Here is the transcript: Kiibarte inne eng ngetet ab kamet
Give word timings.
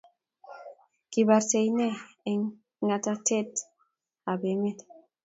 Kiibarte 1.09 1.57
inne 1.67 1.87
eng 2.29 2.43
ngetet 2.85 3.53
ab 4.31 4.41
kamet 4.47 4.79